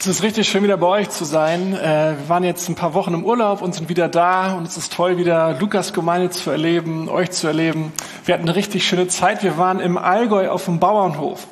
[0.00, 1.74] Es ist richtig schön, wieder bei euch zu sein.
[1.74, 4.52] Äh, wir waren jetzt ein paar Wochen im Urlaub und sind wieder da.
[4.52, 7.92] Und es ist toll, wieder Lukas Gemeinde zu erleben, euch zu erleben.
[8.24, 9.42] Wir hatten eine richtig schöne Zeit.
[9.42, 11.48] Wir waren im Allgäu auf dem Bauernhof.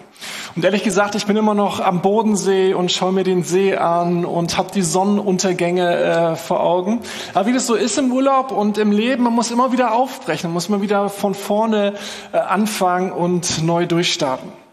[0.55, 4.25] Und ehrlich gesagt, ich bin immer noch am Bodensee und schaue mir den See an
[4.25, 7.01] und habe die Sonnenuntergänge äh, vor Augen.
[7.35, 10.51] Aber wie das so ist im Urlaub und im Leben, man muss immer wieder aufbrechen,
[10.51, 11.95] man muss immer wieder von vorne
[12.31, 14.66] äh, anfangen und neu durchstarten.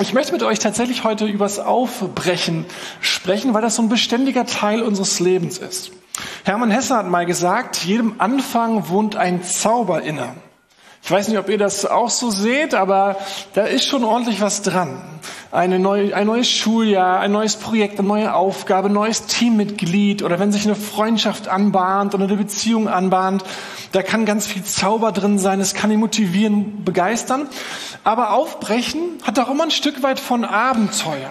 [0.00, 2.64] Ich möchte mit euch tatsächlich heute übers Aufbrechen
[3.00, 5.92] sprechen, weil das so ein beständiger Teil unseres Lebens ist.
[6.44, 10.34] Hermann Hesse hat mal gesagt, jedem Anfang wohnt ein Zauber inne.
[11.04, 13.16] Ich weiß nicht, ob ihr das auch so seht, aber
[13.54, 15.02] da ist schon ordentlich was dran.
[15.50, 20.38] Eine neue, ein neues Schuljahr, ein neues Projekt, eine neue Aufgabe, ein neues Teammitglied oder
[20.38, 23.42] wenn sich eine Freundschaft anbahnt oder eine Beziehung anbahnt,
[23.90, 27.48] da kann ganz viel Zauber drin sein, es kann ihn motivieren, begeistern.
[28.04, 31.30] Aber aufbrechen hat auch immer ein Stück weit von Abenteuer.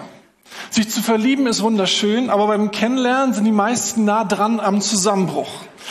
[0.70, 5.50] Sich zu verlieben ist wunderschön, aber beim Kennenlernen sind die meisten nah dran am Zusammenbruch.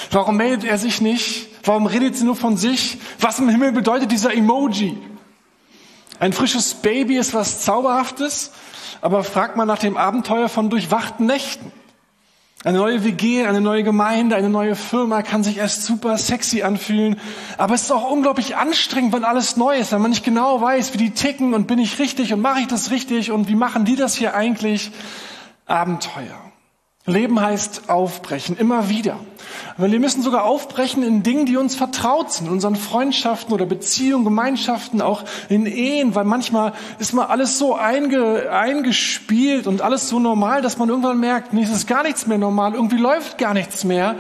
[0.09, 1.48] Warum meldet er sich nicht?
[1.64, 2.98] Warum redet sie nur von sich?
[3.20, 4.98] Was im Himmel bedeutet dieser Emoji?
[6.20, 8.52] Ein frisches Baby ist was Zauberhaftes,
[9.02, 11.72] aber fragt mal nach dem Abenteuer von durchwachten Nächten.
[12.64, 17.20] Eine neue WG, eine neue Gemeinde, eine neue Firma kann sich erst super sexy anfühlen,
[17.58, 20.94] aber es ist auch unglaublich anstrengend, wenn alles neu ist, wenn man nicht genau weiß,
[20.94, 23.84] wie die ticken und bin ich richtig und mache ich das richtig und wie machen
[23.84, 24.92] die das hier eigentlich?
[25.66, 26.50] Abenteuer.
[27.07, 29.17] Leben heißt aufbrechen, immer wieder.
[29.77, 33.66] Weil wir müssen sogar aufbrechen in Dingen, die uns vertraut sind, in unseren Freundschaften oder
[33.66, 40.09] Beziehungen, Gemeinschaften, auch in Ehen, weil manchmal ist mal alles so einge, eingespielt und alles
[40.09, 43.39] so normal, dass man irgendwann merkt, nee, es ist gar nichts mehr normal, irgendwie läuft
[43.39, 44.15] gar nichts mehr.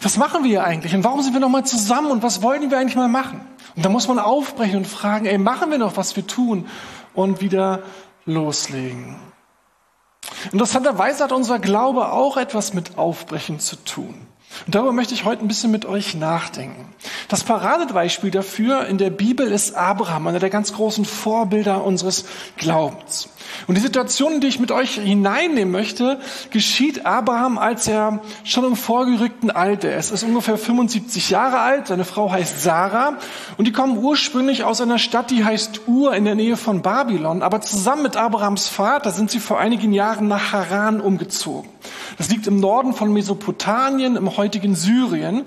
[0.00, 0.94] Was machen wir eigentlich?
[0.94, 2.12] Und warum sind wir noch mal zusammen?
[2.12, 3.40] Und was wollen wir eigentlich mal machen?
[3.74, 6.68] Und da muss man aufbrechen und fragen, ey, machen wir noch, was wir tun?
[7.12, 7.80] Und wieder
[8.24, 9.16] loslegen.
[10.52, 14.14] Interessanterweise hat unser Glaube auch etwas mit Aufbrechen zu tun.
[14.66, 16.92] Und darüber möchte ich heute ein bisschen mit euch nachdenken.
[17.28, 22.24] Das Paradebeispiel dafür in der Bibel ist Abraham, einer der ganz großen Vorbilder unseres
[22.56, 23.28] Glaubens.
[23.66, 28.76] Und die Situation, die ich mit euch hineinnehmen möchte, geschieht Abraham, als er schon im
[28.76, 30.10] vorgerückten Alter ist.
[30.10, 33.18] Er ist ungefähr 75 Jahre alt, seine Frau heißt Sarah
[33.56, 37.42] und die kommen ursprünglich aus einer Stadt, die heißt Ur in der Nähe von Babylon.
[37.42, 41.68] Aber zusammen mit Abrahams Vater sind sie vor einigen Jahren nach Haran umgezogen.
[42.18, 45.44] Das liegt im Norden von Mesopotamien, im heutigen Syrien.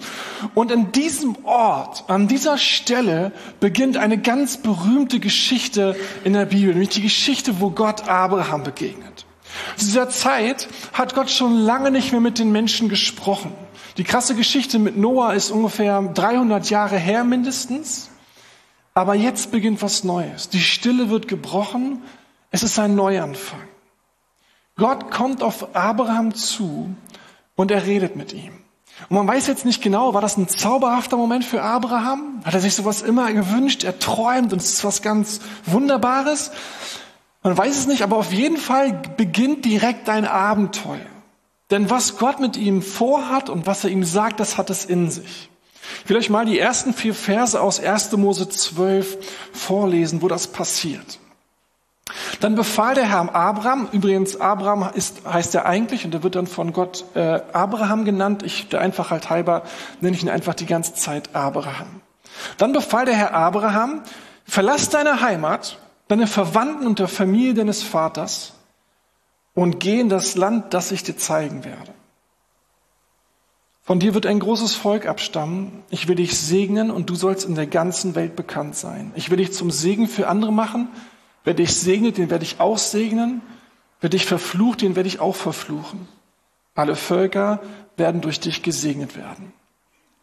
[0.55, 6.69] Und in diesem Ort, an dieser Stelle, beginnt eine ganz berühmte Geschichte in der Bibel,
[6.69, 9.25] nämlich die Geschichte, wo Gott Abraham begegnet.
[9.77, 13.53] Zu dieser Zeit hat Gott schon lange nicht mehr mit den Menschen gesprochen.
[13.97, 18.09] Die krasse Geschichte mit Noah ist ungefähr 300 Jahre her mindestens.
[18.95, 20.49] Aber jetzt beginnt was Neues.
[20.49, 22.01] Die Stille wird gebrochen.
[22.51, 23.61] Es ist ein Neuanfang.
[24.75, 26.95] Gott kommt auf Abraham zu
[27.55, 28.53] und er redet mit ihm.
[29.09, 32.41] Und man weiß jetzt nicht genau, war das ein zauberhafter Moment für Abraham?
[32.45, 33.83] Hat er sich sowas immer gewünscht?
[33.83, 36.51] Er träumt und es ist was ganz Wunderbares?
[37.43, 41.05] Man weiß es nicht, aber auf jeden Fall beginnt direkt ein Abenteuer.
[41.69, 45.11] Denn was Gott mit ihm vorhat und was er ihm sagt, das hat es in
[45.11, 45.49] sich.
[46.03, 48.13] Ich will euch mal die ersten vier Verse aus 1.
[48.13, 49.17] Mose 12
[49.51, 51.19] vorlesen, wo das passiert.
[52.39, 56.47] Dann befahl der Herr Abraham, übrigens Abraham ist, heißt er eigentlich und er wird dann
[56.47, 58.43] von Gott äh, Abraham genannt.
[58.43, 59.63] Ich, der Einfachheit halber
[60.01, 62.01] nenne ich ihn einfach die ganze Zeit Abraham.
[62.57, 64.01] Dann befahl der Herr Abraham,
[64.45, 65.77] verlass deine Heimat,
[66.07, 68.53] deine Verwandten und der Familie deines Vaters
[69.53, 71.93] und geh in das Land, das ich dir zeigen werde.
[73.81, 75.83] Von dir wird ein großes Volk abstammen.
[75.89, 79.11] Ich will dich segnen und du sollst in der ganzen Welt bekannt sein.
[79.15, 80.87] Ich will dich zum Segen für andere machen
[81.43, 83.41] Wer dich segnet, den werde ich auch segnen.
[83.99, 86.07] Wer dich verflucht, den werde ich auch verfluchen.
[86.75, 87.61] Alle Völker
[87.97, 89.53] werden durch dich gesegnet werden.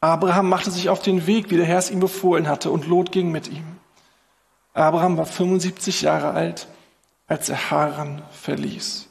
[0.00, 3.12] Abraham machte sich auf den Weg, wie der Herr es ihm befohlen hatte, und Lot
[3.12, 3.79] ging mit ihm.
[4.74, 6.68] Abraham war 75 Jahre alt,
[7.26, 9.06] als er Haran verließ.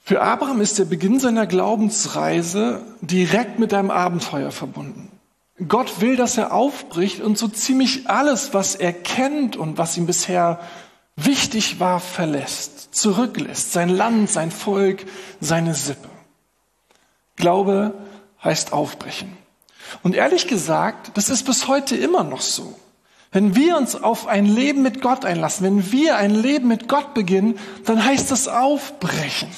[0.00, 5.10] Für Abraham ist der Beginn seiner Glaubensreise direkt mit einem Abenteuer verbunden.
[5.68, 10.04] Gott will, dass er aufbricht und so ziemlich alles, was er kennt und was ihm
[10.04, 10.60] bisher
[11.16, 13.72] wichtig war, verlässt, zurücklässt.
[13.72, 15.06] Sein Land, sein Volk,
[15.40, 16.08] seine Sippe.
[17.36, 17.94] Glaube
[18.42, 19.36] heißt aufbrechen.
[20.02, 22.76] Und ehrlich gesagt, das ist bis heute immer noch so.
[23.34, 27.14] Wenn wir uns auf ein Leben mit Gott einlassen, wenn wir ein Leben mit Gott
[27.14, 29.48] beginnen, dann heißt das aufbrechen.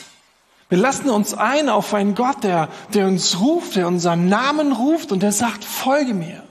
[0.71, 5.13] Wir lassen uns ein auf einen Gott, der, der uns ruft, der unseren Namen ruft
[5.13, 6.43] und der sagt, folge mir.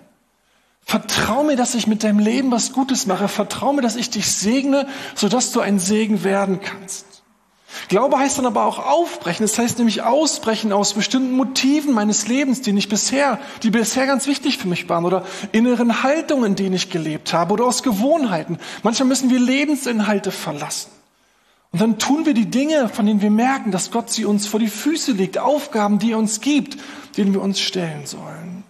[0.81, 3.27] Vertrau mir, dass ich mit deinem Leben was Gutes mache.
[3.27, 7.14] Vertrau mir, dass ich dich segne, sodass du ein Segen werden kannst.
[7.87, 9.45] Glaube heißt dann aber auch aufbrechen.
[9.45, 14.27] Das heißt nämlich ausbrechen aus bestimmten Motiven meines Lebens, die nicht bisher, die bisher ganz
[14.27, 18.59] wichtig für mich waren oder inneren Haltungen, in denen ich gelebt habe oder aus Gewohnheiten.
[18.83, 20.91] Manchmal müssen wir Lebensinhalte verlassen.
[21.71, 24.61] Und dann tun wir die Dinge, von denen wir merken, dass Gott sie uns vor
[24.61, 26.77] die Füße legt, Aufgaben, die er uns gibt,
[27.17, 28.63] denen wir uns stellen sollen.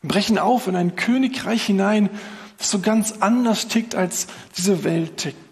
[0.00, 2.08] Wir brechen auf in ein Königreich hinein,
[2.56, 5.45] das so ganz anders tickt, als diese Welt tickt.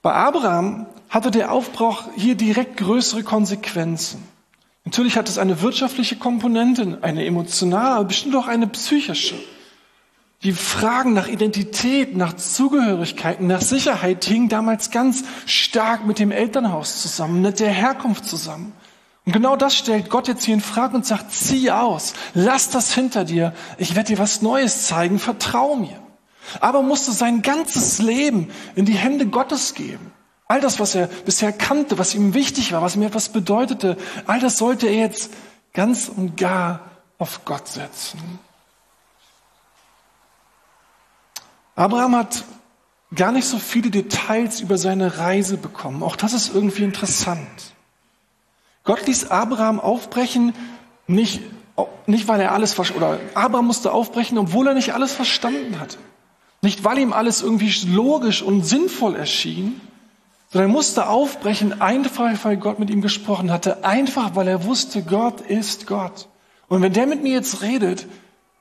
[0.00, 4.22] Bei Abraham hatte der Aufbruch hier direkt größere Konsequenzen.
[4.84, 9.34] Natürlich hat es eine wirtschaftliche Komponente, eine emotionale, aber bestimmt auch eine psychische.
[10.44, 17.02] Die Fragen nach Identität, nach Zugehörigkeit, nach Sicherheit hingen damals ganz stark mit dem Elternhaus
[17.02, 18.72] zusammen, mit der Herkunft zusammen.
[19.26, 22.94] Und genau das stellt Gott jetzt hier in Frage und sagt, zieh aus, lass das
[22.94, 26.00] hinter dir, ich werde dir was Neues zeigen, vertrau mir.
[26.60, 30.12] Aber musste sein ganzes Leben in die Hände Gottes geben.
[30.46, 33.96] All das, was er bisher kannte, was ihm wichtig war, was ihm etwas bedeutete,
[34.26, 35.30] all das sollte er jetzt
[35.74, 36.80] ganz und gar
[37.18, 38.38] auf Gott setzen.
[41.76, 42.44] Abraham hat
[43.14, 46.02] gar nicht so viele Details über seine Reise bekommen.
[46.02, 47.74] Auch das ist irgendwie interessant.
[48.84, 50.54] Gott ließ Abraham aufbrechen,
[51.06, 51.42] nicht,
[52.06, 55.98] nicht weil er alles, oder Abraham musste aufbrechen, obwohl er nicht alles verstanden hatte.
[56.60, 59.80] Nicht, weil ihm alles irgendwie logisch und sinnvoll erschien,
[60.50, 65.02] sondern er musste aufbrechen, einfach weil Gott mit ihm gesprochen hatte, einfach weil er wusste,
[65.02, 66.28] Gott ist Gott.
[66.68, 68.06] Und wenn der mit mir jetzt redet,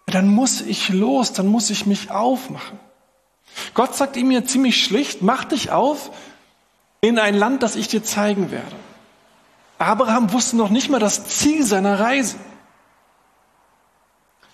[0.06, 2.80] dann muss ich los, dann muss ich mich aufmachen.
[3.74, 6.12] Gott sagt ihm hier ziemlich schlicht, mach dich auf
[7.02, 8.76] in ein Land, das ich dir zeigen werde.
[9.80, 12.38] Abraham wusste noch nicht mal das Ziel seiner Reise.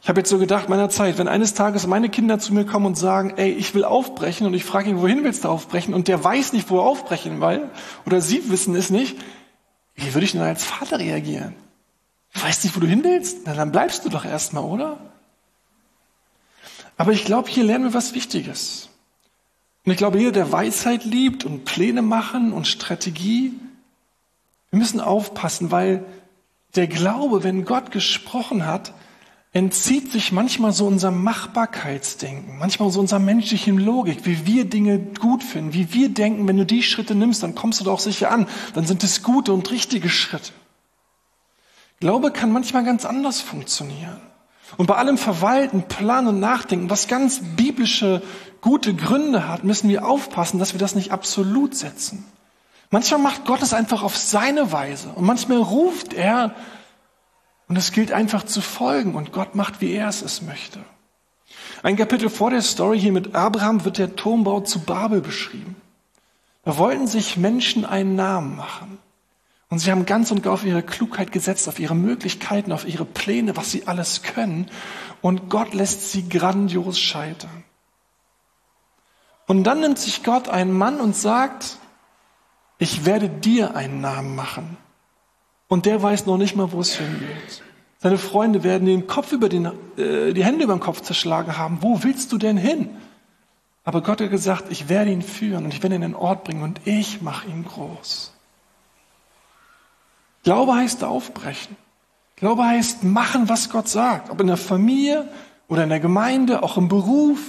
[0.03, 2.87] Ich habe jetzt so gedacht, meiner Zeit, wenn eines Tages meine Kinder zu mir kommen
[2.87, 5.93] und sagen, ey, ich will aufbrechen und ich frage ihn, wohin willst du aufbrechen?
[5.93, 7.69] Und der weiß nicht, wo er aufbrechen will,
[8.05, 9.17] oder sie wissen es nicht,
[9.95, 11.55] wie würde ich denn als Vater reagieren?
[12.33, 13.43] Du weißt nicht, wo du hin willst?
[13.45, 14.97] Na, dann bleibst du doch erstmal, oder?
[16.97, 18.89] Aber ich glaube, hier lernen wir was Wichtiges.
[19.85, 23.53] Und ich glaube, jeder, der Weisheit liebt und Pläne machen und Strategie,
[24.69, 26.03] wir müssen aufpassen, weil
[26.75, 28.93] der Glaube, wenn Gott gesprochen hat,
[29.53, 35.43] entzieht sich manchmal so unserem Machbarkeitsdenken, manchmal so unserer menschlichen Logik, wie wir Dinge gut
[35.43, 38.47] finden, wie wir denken, wenn du die Schritte nimmst, dann kommst du doch sicher an,
[38.73, 40.51] dann sind es gute und richtige Schritte.
[41.99, 44.19] Glaube kann manchmal ganz anders funktionieren.
[44.77, 48.23] Und bei allem Verwalten, Planen und Nachdenken, was ganz biblische,
[48.59, 52.25] gute Gründe hat, müssen wir aufpassen, dass wir das nicht absolut setzen.
[52.89, 56.55] Manchmal macht Gott es einfach auf seine Weise und manchmal ruft er
[57.73, 60.77] und es gilt einfach zu folgen und Gott macht, wie er es möchte.
[61.81, 65.75] Ein Kapitel vor der Story hier mit Abraham wird der Turmbau zu Babel beschrieben.
[66.65, 68.99] Da wollten sich Menschen einen Namen machen.
[69.69, 73.05] Und sie haben ganz und gar auf ihre Klugheit gesetzt, auf ihre Möglichkeiten, auf ihre
[73.05, 74.69] Pläne, was sie alles können.
[75.23, 77.63] Und Gott lässt sie grandios scheitern.
[79.47, 81.79] Und dann nimmt sich Gott einen Mann und sagt,
[82.77, 84.77] ich werde dir einen Namen machen.
[85.73, 87.63] Und der weiß noch nicht mal, wo es hingeht.
[87.97, 91.79] Seine Freunde werden den Kopf über den, äh, die Hände über den Kopf zerschlagen haben.
[91.81, 92.91] Wo willst du denn hin?
[93.83, 96.43] Aber Gott hat gesagt, ich werde ihn führen und ich werde ihn in den Ort
[96.43, 98.33] bringen und ich mache ihn groß.
[100.43, 101.75] Glaube heißt aufbrechen.
[102.35, 104.29] Glaube heißt machen, was Gott sagt.
[104.29, 105.27] Ob in der Familie
[105.67, 107.39] oder in der Gemeinde, auch im Beruf,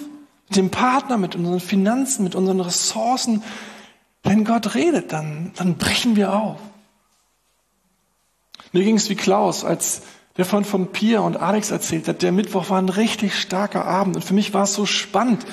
[0.49, 3.43] mit dem Partner, mit unseren Finanzen, mit unseren Ressourcen.
[4.23, 6.59] Wenn Gott redet, dann, dann brechen wir auf.
[8.75, 10.03] Mir ging es wie Klaus, als
[10.37, 12.23] der von, von Pia und Alex erzählt hat.
[12.23, 14.17] Der Mittwoch war ein richtig starker Abend.
[14.17, 15.47] Und für mich war es so spannend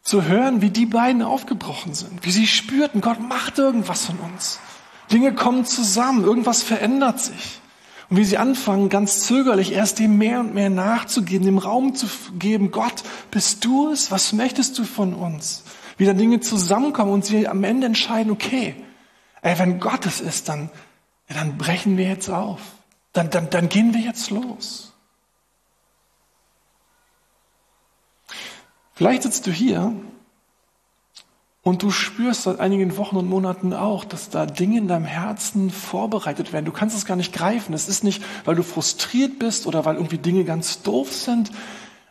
[0.00, 2.24] zu hören, wie die beiden aufgebrochen sind.
[2.24, 4.60] Wie sie spürten, Gott macht irgendwas von uns.
[5.10, 7.58] Dinge kommen zusammen, irgendwas verändert sich.
[8.10, 12.06] Und wie sie anfangen, ganz zögerlich erst dem mehr und mehr nachzugeben, dem Raum zu
[12.38, 13.02] geben, Gott,
[13.32, 14.12] bist du es?
[14.12, 15.64] Was möchtest du von uns?
[15.96, 18.76] Wie dann Dinge zusammenkommen und sie am Ende entscheiden, okay,
[19.40, 20.70] ey, wenn Gott es ist, dann,
[21.32, 22.60] ja, dann brechen wir jetzt auf.
[23.12, 24.92] Dann, dann, dann gehen wir jetzt los.
[28.94, 29.94] Vielleicht sitzt du hier
[31.62, 35.70] und du spürst seit einigen Wochen und Monaten auch, dass da Dinge in deinem Herzen
[35.70, 36.64] vorbereitet werden.
[36.64, 37.74] Du kannst es gar nicht greifen.
[37.74, 41.50] Es ist nicht, weil du frustriert bist oder weil irgendwie Dinge ganz doof sind.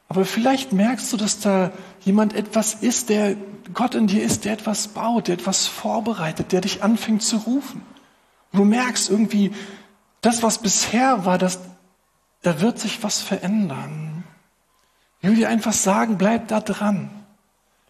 [0.07, 3.35] Aber vielleicht merkst du, dass da jemand etwas ist, der
[3.73, 7.81] Gott in dir ist, der etwas baut, der etwas vorbereitet, der dich anfängt zu rufen.
[8.51, 9.53] Und du merkst irgendwie,
[10.21, 11.59] das, was bisher war, das,
[12.41, 14.23] da wird sich was verändern.
[15.21, 17.09] Ich will dir einfach sagen, bleib da dran.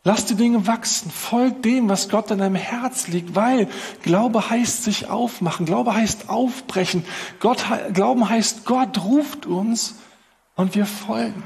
[0.04, 1.12] Lass die Dinge wachsen.
[1.12, 3.68] Folg dem, was Gott in deinem Herz liegt, weil
[4.02, 5.66] Glaube heißt sich aufmachen.
[5.66, 7.06] Glaube heißt aufbrechen.
[7.40, 7.64] Gott,
[7.94, 9.96] Glauben heißt, Gott ruft uns
[10.56, 11.44] und wir folgen.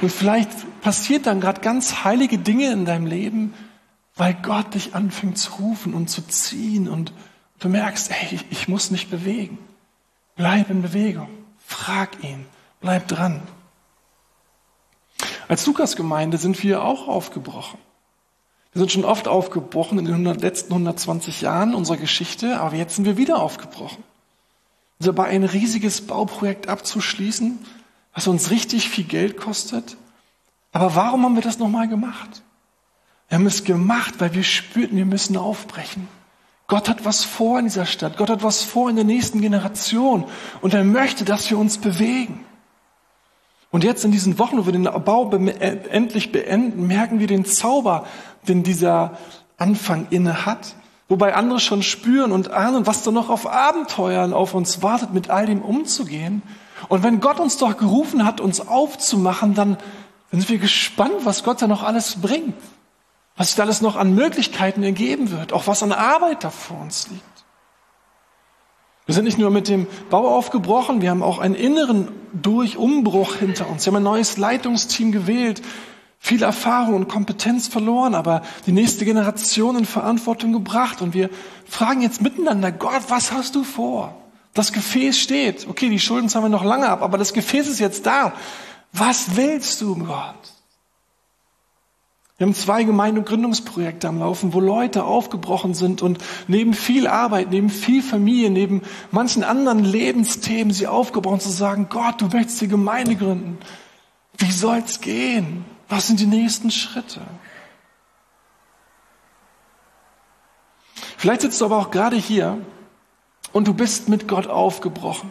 [0.00, 0.50] Und vielleicht
[0.80, 3.54] passiert dann gerade ganz heilige Dinge in deinem Leben,
[4.14, 7.12] weil Gott dich anfängt zu rufen und zu ziehen und
[7.62, 9.58] du merkst, hey, ich muss nicht bewegen.
[10.36, 11.28] Bleib in Bewegung.
[11.58, 12.46] Frag ihn.
[12.80, 13.42] Bleib dran.
[15.48, 17.78] Als Lukas-Gemeinde sind wir auch aufgebrochen.
[18.72, 23.04] Wir sind schon oft aufgebrochen in den letzten 120 Jahren unserer Geschichte, aber jetzt sind
[23.04, 24.02] wir wieder aufgebrochen.
[24.98, 27.58] Wir dabei ein riesiges Bauprojekt abzuschließen,
[28.14, 29.96] was uns richtig viel Geld kostet.
[30.72, 32.42] Aber warum haben wir das nochmal gemacht?
[33.28, 36.08] Wir haben es gemacht, weil wir spürten, wir müssen aufbrechen.
[36.72, 38.16] Gott hat was vor in dieser Stadt.
[38.16, 40.24] Gott hat was vor in der nächsten Generation.
[40.62, 42.46] Und er möchte, dass wir uns bewegen.
[43.70, 47.44] Und jetzt in diesen Wochen, wo wir den Bau äh, endlich beenden, merken wir den
[47.44, 48.06] Zauber,
[48.48, 49.18] den dieser
[49.58, 50.74] Anfang inne hat.
[51.10, 55.28] Wobei andere schon spüren und ahnen, was da noch auf Abenteuern auf uns wartet, mit
[55.28, 56.40] all dem umzugehen.
[56.88, 59.76] Und wenn Gott uns doch gerufen hat, uns aufzumachen, dann
[60.30, 62.54] sind wir gespannt, was Gott da noch alles bringt.
[63.36, 65.52] Was sich alles noch an Möglichkeiten ergeben wird.
[65.52, 67.22] Auch was an Arbeit da vor uns liegt.
[69.06, 73.68] Wir sind nicht nur mit dem Bau aufgebrochen, wir haben auch einen inneren Durchumbruch hinter
[73.68, 73.84] uns.
[73.84, 75.60] Wir haben ein neues Leitungsteam gewählt,
[76.20, 81.02] viel Erfahrung und Kompetenz verloren, aber die nächste Generation in Verantwortung gebracht.
[81.02, 81.30] Und wir
[81.66, 84.14] fragen jetzt miteinander, Gott, was hast du vor?
[84.54, 85.66] Das Gefäß steht.
[85.68, 88.34] Okay, die Schulden zahlen wir noch lange ab, aber das Gefäß ist jetzt da.
[88.92, 90.51] Was willst du, Gott?
[92.42, 96.18] Wir haben zwei Gemeinde- und Gründungsprojekte am Laufen, wo Leute aufgebrochen sind und
[96.48, 98.82] neben viel Arbeit, neben viel Familie, neben
[99.12, 103.58] manchen anderen Lebensthemen sie aufgebrochen zu sagen, Gott, du möchtest die Gemeinde gründen.
[104.38, 105.64] Wie soll's gehen?
[105.88, 107.20] Was sind die nächsten Schritte?
[111.16, 112.58] Vielleicht sitzt du aber auch gerade hier
[113.52, 115.30] und du bist mit Gott aufgebrochen.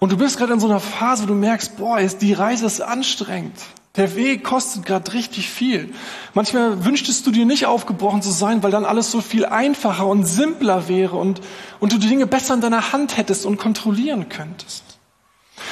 [0.00, 2.80] Und du bist gerade in so einer Phase, wo du merkst, boah, die Reise ist
[2.80, 3.54] anstrengend.
[3.96, 5.92] Der Weg kostet gerade richtig viel.
[6.32, 10.24] Manchmal wünschtest du dir nicht aufgebrochen zu sein, weil dann alles so viel einfacher und
[10.24, 11.42] simpler wäre und,
[11.78, 14.82] und du die Dinge besser in deiner Hand hättest und kontrollieren könntest.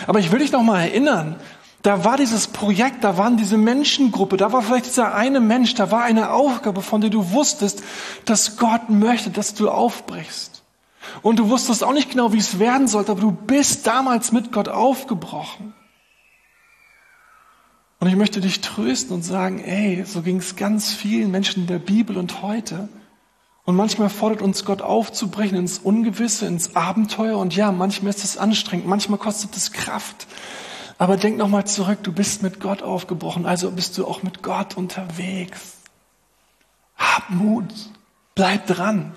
[0.07, 1.37] Aber ich will dich noch mal erinnern,
[1.83, 5.91] da war dieses Projekt, da waren diese Menschengruppe, da war vielleicht dieser eine Mensch, da
[5.91, 7.83] war eine Aufgabe, von der du wusstest,
[8.27, 10.62] dass Gott möchte, dass du aufbrichst.
[11.23, 14.53] Und du wusstest auch nicht genau, wie es werden sollte, aber du bist damals mit
[14.53, 15.75] Gott aufgebrochen.
[18.00, 21.66] Und ich möchte dich trösten und sagen, ey, so ging es ganz vielen Menschen in
[21.66, 22.88] der Bibel und heute.
[23.64, 27.38] Und manchmal fordert uns Gott aufzubrechen ins Ungewisse, ins Abenteuer.
[27.38, 30.26] Und ja, manchmal ist es anstrengend, manchmal kostet es Kraft.
[30.97, 34.76] Aber denk nochmal zurück, du bist mit Gott aufgebrochen, also bist du auch mit Gott
[34.78, 35.76] unterwegs.
[36.97, 37.73] Hab Mut,
[38.35, 39.12] bleib dran.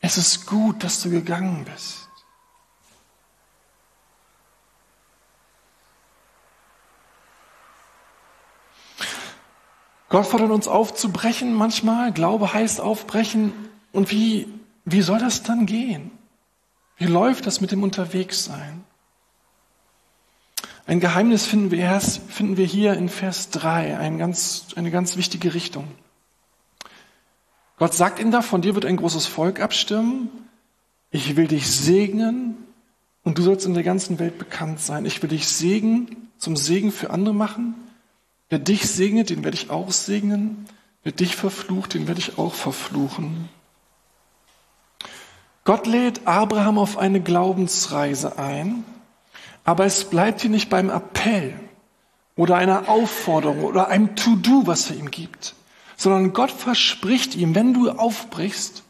[0.00, 2.03] Es ist gut, dass du gegangen bist.
[10.14, 12.12] Gott fordert uns auf zu brechen manchmal.
[12.12, 13.52] Glaube heißt aufbrechen.
[13.90, 14.46] Und wie,
[14.84, 16.12] wie soll das dann gehen?
[16.96, 18.84] Wie läuft das mit dem Unterwegssein?
[20.86, 25.16] Ein Geheimnis finden wir erst, finden wir hier in Vers 3, ein ganz, eine ganz
[25.16, 25.88] wichtige Richtung.
[27.78, 30.28] Gott sagt ihnen da, von dir wird ein großes Volk abstimmen.
[31.10, 32.56] Ich will dich segnen
[33.24, 35.06] und du sollst in der ganzen Welt bekannt sein.
[35.06, 37.74] Ich will dich segnen, zum Segen für andere machen.
[38.50, 40.66] Wer dich segnet, den werde ich auch segnen.
[41.02, 43.48] Wer dich verflucht, den werde ich auch verfluchen.
[45.64, 48.84] Gott lädt Abraham auf eine Glaubensreise ein,
[49.64, 51.54] aber es bleibt hier nicht beim Appell
[52.36, 55.54] oder einer Aufforderung oder einem To-Do, was er ihm gibt,
[55.96, 58.82] sondern Gott verspricht ihm, wenn du aufbrichst,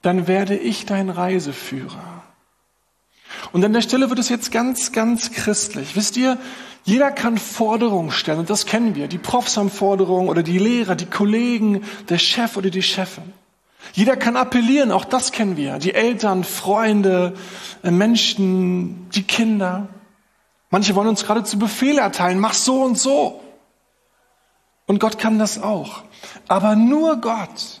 [0.00, 2.11] dann werde ich dein Reiseführer.
[3.50, 5.96] Und an der Stelle wird es jetzt ganz, ganz christlich.
[5.96, 6.38] Wisst ihr,
[6.84, 9.08] jeder kann Forderungen stellen und das kennen wir.
[9.08, 13.32] Die Profs haben Forderungen oder die Lehrer, die Kollegen, der Chef oder die Chefin.
[13.92, 15.78] Jeder kann appellieren, auch das kennen wir.
[15.78, 17.34] Die Eltern, Freunde,
[17.82, 19.88] äh, Menschen, die Kinder.
[20.70, 23.42] Manche wollen uns geradezu Befehle erteilen, mach so und so.
[24.86, 26.02] Und Gott kann das auch.
[26.48, 27.80] Aber nur Gott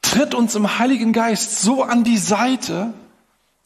[0.00, 2.92] tritt uns im Heiligen Geist so an die Seite,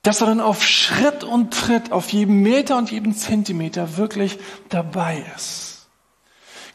[0.07, 5.25] dass er dann auf Schritt und Tritt, auf jedem Meter und jedem Zentimeter wirklich dabei
[5.35, 5.89] ist.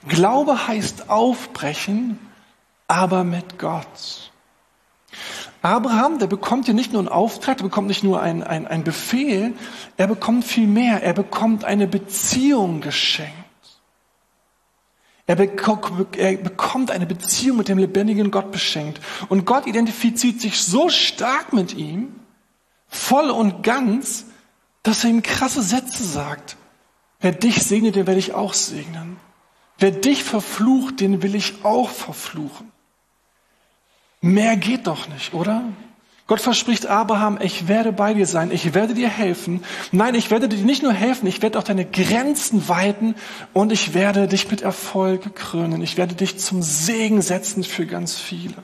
[0.05, 2.19] Glaube heißt aufbrechen,
[2.89, 4.33] aber mit Gott.
[5.61, 9.53] Abraham, der bekommt hier nicht nur einen Auftrag, der bekommt nicht nur einen ein Befehl,
[9.95, 13.31] er bekommt viel mehr, er bekommt eine Beziehung geschenkt.
[15.25, 18.99] Er bekommt eine Beziehung mit dem lebendigen Gott beschenkt.
[19.29, 22.20] Und Gott identifiziert sich so stark mit ihm,
[22.91, 24.25] voll und ganz,
[24.83, 26.57] dass er ihm krasse Sätze sagt.
[27.19, 29.17] Wer dich segnet, den werde ich auch segnen.
[29.79, 32.71] Wer dich verflucht, den will ich auch verfluchen.
[34.19, 35.63] Mehr geht doch nicht, oder?
[36.27, 39.63] Gott verspricht Abraham, ich werde bei dir sein, ich werde dir helfen.
[39.91, 43.15] Nein, ich werde dir nicht nur helfen, ich werde auch deine Grenzen weiten
[43.53, 45.81] und ich werde dich mit Erfolg krönen.
[45.81, 48.55] Ich werde dich zum Segen setzen für ganz viele.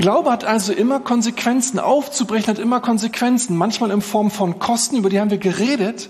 [0.00, 1.78] Glaube hat also immer Konsequenzen.
[1.78, 3.54] Aufzubrechen hat immer Konsequenzen.
[3.54, 6.08] Manchmal in Form von Kosten, über die haben wir geredet.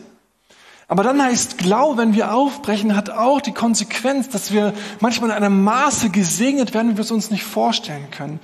[0.86, 5.36] Aber dann heißt Glaube, wenn wir aufbrechen, hat auch die Konsequenz, dass wir manchmal in
[5.36, 8.38] einem Maße gesegnet werden, wie wir es uns nicht vorstellen können.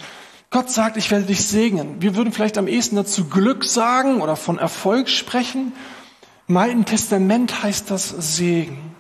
[0.50, 2.02] Gott sagt, ich werde dich segnen.
[2.02, 5.74] Wir würden vielleicht am ehesten dazu Glück sagen oder von Erfolg sprechen.
[6.48, 8.96] Im Alten Testament heißt das Segen.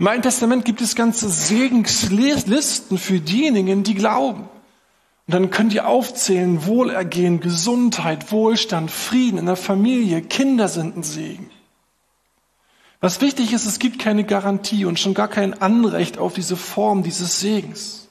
[0.00, 4.48] Im Alten Testament gibt es ganze Segenslisten für diejenigen, die glauben.
[5.26, 11.02] Und dann könnt ihr aufzählen, Wohlergehen, Gesundheit, Wohlstand, Frieden in der Familie, Kinder sind ein
[11.02, 11.50] Segen.
[13.00, 17.02] Was wichtig ist, es gibt keine Garantie und schon gar kein Anrecht auf diese Form
[17.02, 18.08] dieses Segens.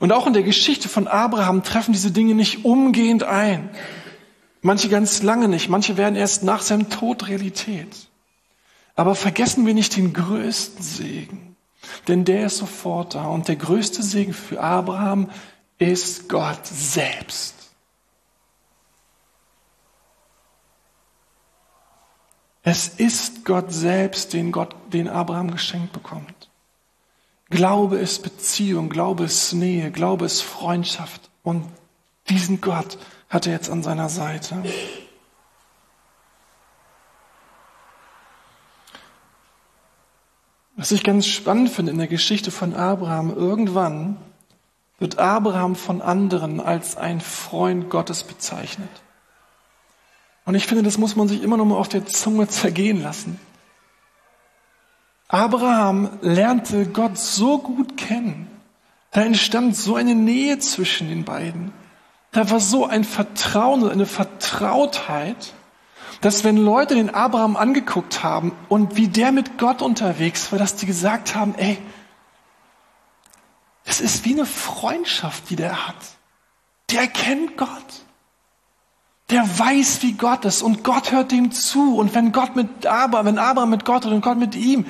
[0.00, 3.68] Und auch in der Geschichte von Abraham treffen diese Dinge nicht umgehend ein.
[4.62, 8.08] Manche ganz lange nicht, manche werden erst nach seinem Tod Realität.
[8.94, 11.56] Aber vergessen wir nicht den größten Segen,
[12.06, 13.26] denn der ist sofort da.
[13.26, 15.30] Und der größte Segen für Abraham
[15.78, 17.54] ist Gott selbst.
[22.62, 26.50] Es ist Gott selbst, den Gott, den Abraham geschenkt bekommt.
[27.48, 31.30] Glaube ist Beziehung, Glaube ist Nähe, Glaube ist Freundschaft.
[31.42, 31.64] Und
[32.28, 32.98] diesen Gott
[33.30, 34.62] hat er jetzt an seiner Seite.
[40.76, 44.18] Was ich ganz spannend finde in der Geschichte von Abraham, irgendwann
[44.98, 48.88] wird Abraham von anderen als ein Freund Gottes bezeichnet.
[50.44, 53.38] Und ich finde, das muss man sich immer noch mal auf der Zunge zergehen lassen.
[55.28, 58.48] Abraham lernte Gott so gut kennen.
[59.10, 61.72] Da entstand so eine Nähe zwischen den beiden.
[62.32, 65.52] Da war so ein Vertrauen und eine Vertrautheit,
[66.20, 70.76] dass wenn Leute den Abraham angeguckt haben und wie der mit Gott unterwegs war, dass
[70.76, 71.78] die gesagt haben, ey,
[73.88, 75.96] es ist wie eine Freundschaft, die der hat.
[76.90, 77.68] Der kennt Gott.
[79.30, 81.96] Der weiß, wie Gott ist und Gott hört ihm zu.
[81.96, 84.86] Und wenn Gott mit Abraham, wenn Abraham mit Gott und Gott mit ihm,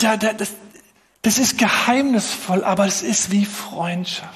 [0.00, 0.52] der, der, das,
[1.22, 4.32] das ist geheimnisvoll, aber es ist wie Freundschaft.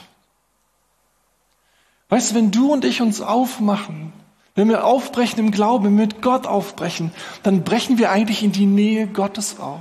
[2.08, 4.12] Weißt du, wenn du und ich uns aufmachen,
[4.54, 7.12] wenn wir aufbrechen im Glauben, mit Gott aufbrechen,
[7.42, 9.80] dann brechen wir eigentlich in die Nähe Gottes auf.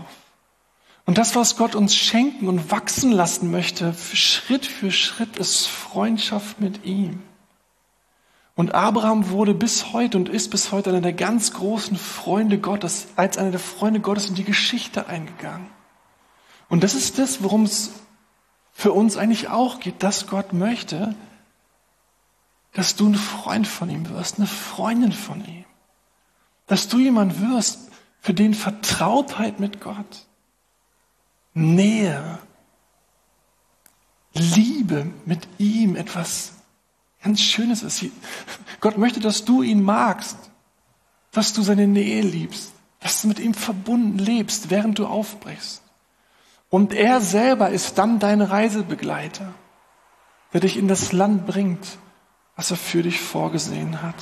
[1.05, 6.61] Und das, was Gott uns schenken und wachsen lassen möchte, Schritt für Schritt, ist Freundschaft
[6.61, 7.21] mit ihm.
[8.55, 13.07] Und Abraham wurde bis heute und ist bis heute einer der ganz großen Freunde Gottes,
[13.15, 15.67] als einer der Freunde Gottes in die Geschichte eingegangen.
[16.69, 17.91] Und das ist das, worum es
[18.71, 21.15] für uns eigentlich auch geht, dass Gott möchte,
[22.73, 25.65] dass du ein Freund von ihm wirst, eine Freundin von ihm.
[26.67, 27.89] Dass du jemand wirst,
[28.21, 30.27] für den Vertrautheit mit Gott
[31.53, 32.39] Nähe,
[34.33, 36.53] Liebe mit ihm etwas
[37.21, 38.05] ganz Schönes ist.
[38.79, 40.37] Gott möchte, dass du ihn magst,
[41.31, 45.81] dass du seine Nähe liebst, dass du mit ihm verbunden lebst, während du aufbrichst.
[46.69, 49.53] Und er selber ist dann dein Reisebegleiter,
[50.53, 51.97] der dich in das Land bringt,
[52.55, 54.15] was er für dich vorgesehen hat.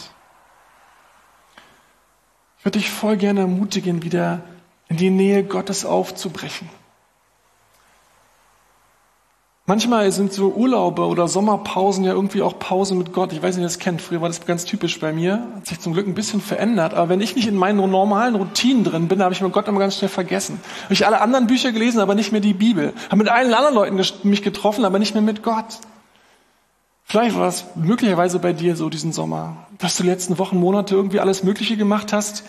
[2.57, 4.43] Ich würde dich voll gerne ermutigen, wieder
[4.87, 6.69] in die Nähe Gottes aufzubrechen.
[9.69, 13.34] Manchmal sind so Urlaube oder Sommerpausen ja irgendwie auch Pausen mit Gott.
[13.34, 14.01] Ich weiß nicht, ob ihr das kennt.
[14.01, 15.47] Früher war das ganz typisch bei mir.
[15.58, 16.95] Hat sich zum Glück ein bisschen verändert.
[16.95, 19.77] Aber wenn ich nicht in meinen normalen Routinen drin bin, habe ich mir Gott immer
[19.77, 20.60] ganz schnell vergessen.
[20.86, 22.93] Habe ich alle anderen Bücher gelesen, aber nicht mehr die Bibel.
[23.10, 25.82] Habe mit allen anderen Leuten mich getroffen, aber nicht mehr mit Gott.
[27.03, 30.95] Vielleicht war es möglicherweise bei dir so diesen Sommer, dass du die letzten Wochen, Monate
[30.95, 32.43] irgendwie alles Mögliche gemacht hast.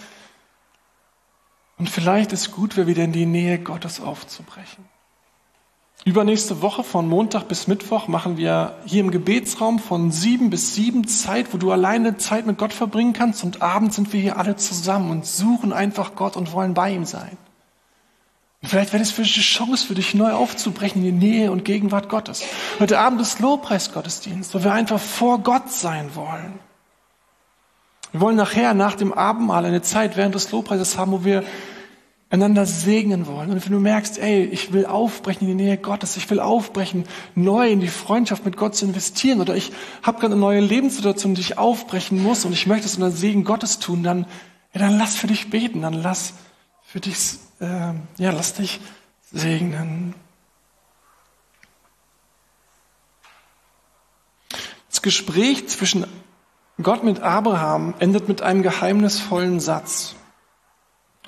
[1.78, 4.88] Und vielleicht ist gut, wieder in die Nähe Gottes aufzubrechen.
[6.06, 11.06] Übernächste Woche von Montag bis Mittwoch machen wir hier im Gebetsraum von sieben bis sieben
[11.06, 14.56] Zeit, wo du alleine Zeit mit Gott verbringen kannst und abends sind wir hier alle
[14.56, 17.36] zusammen und suchen einfach Gott und wollen bei ihm sein.
[18.62, 21.52] Und vielleicht wäre das für dich eine Chance für dich neu aufzubrechen in die Nähe
[21.52, 22.44] und Gegenwart Gottes.
[22.78, 26.58] Heute Abend ist Lobpreisgottesdienst, wo wir einfach vor Gott sein wollen.
[28.12, 31.44] Wir wollen nachher nach dem Abendmahl eine Zeit während des Lobpreises haben, wo wir
[32.30, 33.50] einander segnen wollen.
[33.50, 37.04] Und wenn du merkst, ey, ich will aufbrechen in die Nähe Gottes, ich will aufbrechen,
[37.34, 41.34] neu in die Freundschaft mit Gott zu investieren, oder ich habe gerade eine neue Lebenssituation,
[41.34, 44.26] die ich aufbrechen muss und ich möchte es unter Segen Gottes tun, dann,
[44.72, 46.34] ja, dann lass für dich beten, dann lass
[46.84, 48.80] für dich, äh, ja, lass dich
[49.32, 50.14] segnen.
[54.88, 56.06] Das Gespräch zwischen
[56.80, 60.14] Gott mit Abraham endet mit einem geheimnisvollen Satz.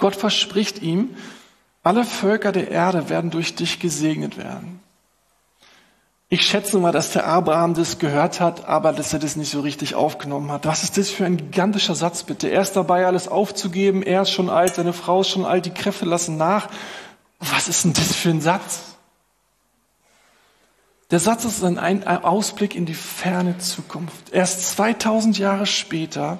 [0.02, 1.10] Gott verspricht ihm,
[1.84, 4.80] alle Völker der Erde werden durch dich gesegnet werden.
[6.28, 9.60] Ich schätze mal, dass der Abraham das gehört hat, aber dass er das nicht so
[9.60, 10.66] richtig aufgenommen hat.
[10.66, 12.48] Was ist das für ein gigantischer Satz bitte?
[12.48, 14.02] Er ist dabei, alles aufzugeben.
[14.02, 16.68] Er ist schon alt, seine Frau ist schon alt, die Kräfte lassen nach.
[17.38, 18.80] Was ist denn das für ein Satz?
[21.12, 24.32] Der Satz ist ein Ausblick in die ferne Zukunft.
[24.32, 26.38] Erst 2000 Jahre später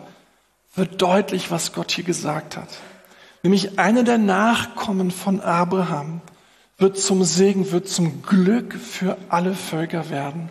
[0.75, 2.69] wird deutlich, was Gott hier gesagt hat.
[3.43, 6.21] Nämlich einer der Nachkommen von Abraham
[6.79, 10.49] wird zum Segen, wird zum Glück für alle Völker werden.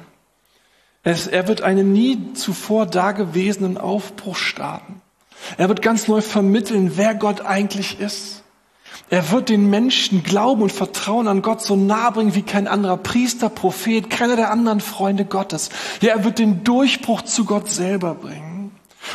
[1.03, 5.01] Es, er wird einen nie zuvor dagewesenen Aufbruch starten.
[5.57, 8.43] Er wird ganz neu vermitteln, wer Gott eigentlich ist.
[9.09, 12.97] Er wird den Menschen Glauben und Vertrauen an Gott so nahe bringen wie kein anderer
[12.97, 15.69] Priester, Prophet, keiner der anderen Freunde Gottes.
[16.01, 18.50] Ja, er wird den Durchbruch zu Gott selber bringen.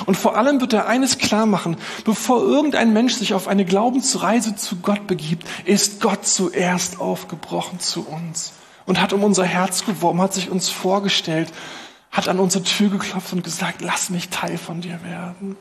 [0.04, 4.56] Und vor allem wird er eines klar machen, bevor irgendein Mensch sich auf eine Glaubensreise
[4.56, 8.52] zu Gott begibt, ist Gott zuerst aufgebrochen zu uns
[8.86, 11.52] und hat um unser Herz geworben, hat sich uns vorgestellt,
[12.10, 15.56] hat an unsere Tür geklopft und gesagt, lass mich Teil von dir werden.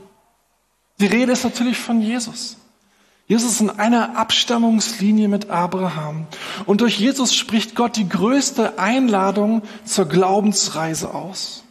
[1.00, 2.58] Die Rede ist natürlich von Jesus.
[3.28, 6.28] Jesus ist in einer Abstammungslinie mit Abraham.
[6.66, 11.65] Und durch Jesus spricht Gott die größte Einladung zur Glaubensreise aus.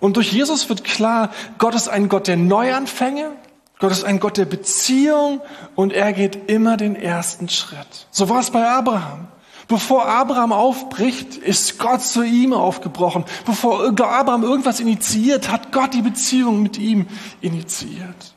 [0.00, 3.32] Und durch Jesus wird klar, Gott ist ein Gott der Neuanfänge,
[3.78, 5.40] Gott ist ein Gott der Beziehung
[5.74, 8.06] und er geht immer den ersten Schritt.
[8.10, 9.28] So war es bei Abraham.
[9.68, 13.24] Bevor Abraham aufbricht, ist Gott zu ihm aufgebrochen.
[13.44, 17.06] Bevor Abraham irgendwas initiiert, hat Gott die Beziehung mit ihm
[17.40, 18.34] initiiert.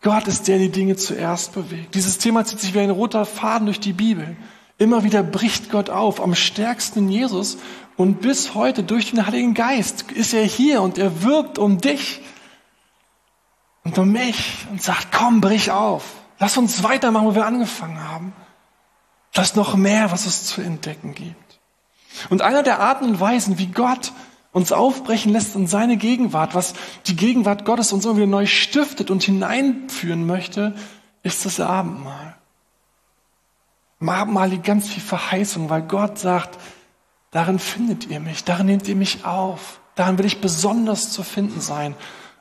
[0.00, 1.94] Gott ist der, der die Dinge zuerst bewegt.
[1.94, 4.36] Dieses Thema zieht sich wie ein roter Faden durch die Bibel.
[4.78, 7.58] Immer wieder bricht Gott auf, am stärksten in Jesus
[7.96, 12.20] und bis heute durch den Heiligen Geist ist er hier und er wirbt um dich
[13.82, 16.04] und um mich und sagt, komm, brich auf.
[16.38, 18.32] Lass uns weitermachen, wo wir angefangen haben.
[19.32, 21.58] Das noch mehr, was es zu entdecken gibt.
[22.30, 24.12] Und einer der Arten und Weisen, wie Gott
[24.52, 26.74] uns aufbrechen lässt in seine Gegenwart, was
[27.06, 30.76] die Gegenwart Gottes uns wieder neu stiftet und hineinführen möchte,
[31.24, 32.37] ist das Abendmahl.
[34.00, 36.58] Im liegt ganz viel Verheißung, weil Gott sagt,
[37.30, 41.60] Darin findet ihr mich, darin nehmt ihr mich auf, darin will ich besonders zu finden
[41.60, 41.94] sein.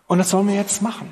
[0.07, 1.09] Und das sollen wir jetzt machen.